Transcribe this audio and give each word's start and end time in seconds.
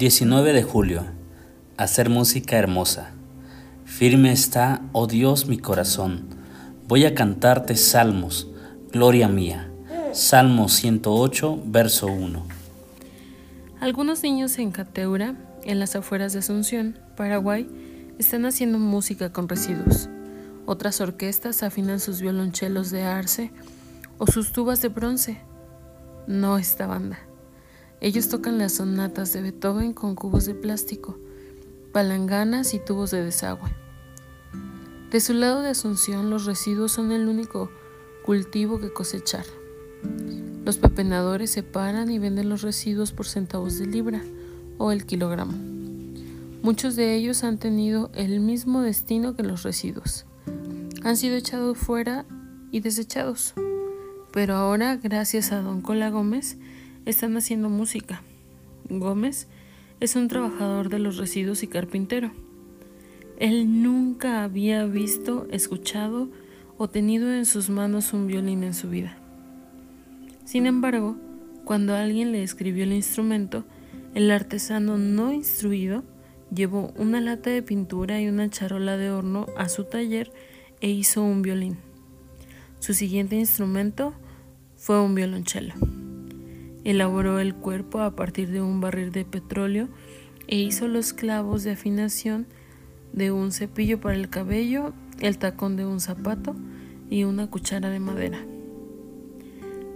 19 0.00 0.54
de 0.54 0.62
julio. 0.62 1.04
Hacer 1.76 2.08
música 2.08 2.56
hermosa. 2.56 3.10
Firme 3.84 4.32
está, 4.32 4.80
oh 4.92 5.06
Dios, 5.06 5.44
mi 5.44 5.58
corazón. 5.58 6.24
Voy 6.88 7.04
a 7.04 7.14
cantarte 7.14 7.76
salmos, 7.76 8.48
gloria 8.90 9.28
mía. 9.28 9.70
Salmo 10.14 10.70
108, 10.70 11.64
verso 11.66 12.06
1. 12.06 12.42
Algunos 13.78 14.22
niños 14.22 14.58
en 14.58 14.70
Cateura, 14.70 15.34
en 15.64 15.78
las 15.78 15.94
afueras 15.94 16.32
de 16.32 16.38
Asunción, 16.38 16.98
Paraguay, 17.14 17.68
están 18.18 18.46
haciendo 18.46 18.78
música 18.78 19.34
con 19.34 19.50
residuos. 19.50 20.08
Otras 20.64 21.02
orquestas 21.02 21.62
afinan 21.62 22.00
sus 22.00 22.22
violonchelos 22.22 22.90
de 22.90 23.02
arce 23.02 23.52
o 24.16 24.26
sus 24.26 24.52
tubas 24.52 24.80
de 24.80 24.88
bronce. 24.88 25.42
No 26.26 26.56
esta 26.56 26.86
banda. 26.86 27.18
Ellos 28.00 28.28
tocan 28.28 28.56
las 28.56 28.72
sonatas 28.72 29.32
de 29.32 29.42
Beethoven 29.42 29.92
con 29.92 30.14
cubos 30.14 30.46
de 30.46 30.54
plástico, 30.54 31.18
palanganas 31.92 32.72
y 32.72 32.78
tubos 32.78 33.10
de 33.10 33.22
desagüe. 33.22 33.70
De 35.10 35.20
su 35.20 35.34
lado 35.34 35.60
de 35.60 35.70
Asunción 35.70 36.30
los 36.30 36.46
residuos 36.46 36.92
son 36.92 37.12
el 37.12 37.28
único 37.28 37.70
cultivo 38.24 38.78
que 38.80 38.92
cosechar. 38.92 39.44
Los 40.64 40.78
pepenadores 40.78 41.50
separan 41.50 42.10
y 42.10 42.18
venden 42.18 42.48
los 42.48 42.62
residuos 42.62 43.12
por 43.12 43.26
centavos 43.26 43.78
de 43.78 43.86
libra 43.86 44.22
o 44.78 44.92
el 44.92 45.04
kilogramo. 45.04 45.52
Muchos 46.62 46.96
de 46.96 47.14
ellos 47.14 47.42
han 47.42 47.58
tenido 47.58 48.10
el 48.14 48.40
mismo 48.40 48.82
destino 48.82 49.34
que 49.34 49.42
los 49.42 49.62
residuos. 49.62 50.26
Han 51.02 51.16
sido 51.16 51.36
echados 51.36 51.76
fuera 51.76 52.24
y 52.70 52.80
desechados. 52.80 53.54
Pero 54.32 54.54
ahora, 54.54 54.96
gracias 54.96 55.52
a 55.52 55.60
don 55.60 55.80
Cola 55.80 56.10
Gómez, 56.10 56.56
están 57.06 57.36
haciendo 57.36 57.68
música. 57.68 58.22
Gómez 58.88 59.46
es 60.00 60.16
un 60.16 60.28
trabajador 60.28 60.88
de 60.88 60.98
los 60.98 61.16
residuos 61.16 61.62
y 61.62 61.66
carpintero. 61.66 62.32
Él 63.38 63.82
nunca 63.82 64.44
había 64.44 64.84
visto, 64.84 65.46
escuchado 65.50 66.28
o 66.76 66.88
tenido 66.88 67.32
en 67.32 67.46
sus 67.46 67.70
manos 67.70 68.12
un 68.12 68.26
violín 68.26 68.64
en 68.64 68.74
su 68.74 68.88
vida. 68.88 69.16
Sin 70.44 70.66
embargo, 70.66 71.16
cuando 71.64 71.94
alguien 71.94 72.32
le 72.32 72.42
escribió 72.42 72.84
el 72.84 72.92
instrumento, 72.92 73.64
el 74.14 74.30
artesano 74.30 74.98
no 74.98 75.32
instruido 75.32 76.02
llevó 76.52 76.92
una 76.96 77.20
lata 77.20 77.50
de 77.50 77.62
pintura 77.62 78.20
y 78.20 78.28
una 78.28 78.50
charola 78.50 78.96
de 78.96 79.10
horno 79.10 79.46
a 79.56 79.68
su 79.68 79.84
taller 79.84 80.32
e 80.80 80.88
hizo 80.88 81.22
un 81.22 81.42
violín. 81.42 81.78
Su 82.80 82.94
siguiente 82.94 83.36
instrumento 83.36 84.14
fue 84.76 85.00
un 85.00 85.14
violonchelo. 85.14 85.74
Elaboró 86.84 87.40
el 87.40 87.54
cuerpo 87.54 88.00
a 88.00 88.16
partir 88.16 88.50
de 88.50 88.60
un 88.60 88.80
barril 88.80 89.12
de 89.12 89.24
petróleo 89.24 89.88
e 90.46 90.56
hizo 90.56 90.88
los 90.88 91.12
clavos 91.12 91.62
de 91.62 91.72
afinación 91.72 92.46
de 93.12 93.32
un 93.32 93.52
cepillo 93.52 94.00
para 94.00 94.14
el 94.14 94.30
cabello, 94.30 94.92
el 95.20 95.38
tacón 95.38 95.76
de 95.76 95.84
un 95.84 96.00
zapato 96.00 96.54
y 97.10 97.24
una 97.24 97.48
cuchara 97.48 97.90
de 97.90 98.00
madera. 98.00 98.38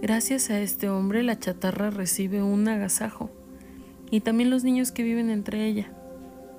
Gracias 0.01 0.49
a 0.49 0.59
este 0.59 0.89
hombre 0.89 1.23
la 1.23 1.39
chatarra 1.39 1.89
recibe 1.89 2.43
un 2.43 2.67
agasajo 2.67 3.31
y 4.11 4.21
también 4.21 4.49
los 4.49 4.63
niños 4.63 4.91
que 4.91 5.03
viven 5.03 5.29
entre 5.29 5.65
ella. 5.65 5.91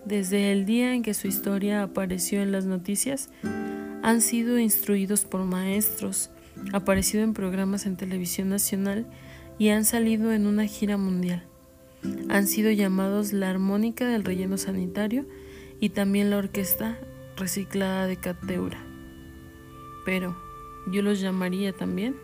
Desde 0.05 0.53
el 0.53 0.67
día 0.67 0.95
en 0.95 1.03
que 1.03 1.15
su 1.15 1.27
historia 1.27 1.83
apareció 1.83 2.41
en 2.41 2.53
las 2.53 2.65
noticias, 2.65 3.29
han 4.03 4.21
sido 4.21 4.59
instruidos 4.59 5.25
por 5.25 5.45
maestros, 5.45 6.31
aparecido 6.73 7.23
en 7.23 7.35
programas 7.35 7.87
en 7.87 7.97
televisión 7.97 8.49
nacional 8.49 9.07
y 9.59 9.71
han 9.71 9.85
salido 9.85 10.33
en 10.33 10.47
una 10.47 10.67
gira 10.67 10.97
mundial. 10.97 11.45
Han 12.29 12.47
sido 12.47 12.71
llamados 12.71 13.33
la 13.33 13.51
armónica 13.51 14.07
del 14.07 14.25
relleno 14.25 14.59
sanitario 14.59 15.27
y 15.81 15.91
también 15.91 16.31
la 16.31 16.39
orquesta 16.39 16.99
reciclada 17.37 18.07
de 18.07 18.17
Cateura. 18.17 18.79
Pero 20.05 20.37
yo 20.93 21.03
los 21.03 21.21
llamaría 21.21 21.73
también 21.73 22.17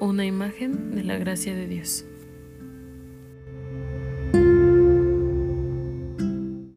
una 0.00 0.24
imagen 0.24 0.94
de 0.94 1.04
la 1.04 1.18
gracia 1.18 1.54
de 1.54 1.66
Dios. 1.66 2.04